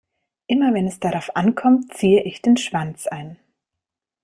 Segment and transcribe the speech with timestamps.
[0.47, 3.37] Immer wenn es darauf ankommt, ziehe ich den Schwanz ein.